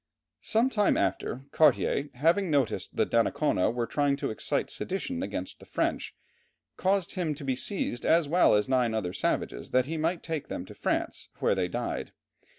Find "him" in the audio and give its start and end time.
7.13-7.35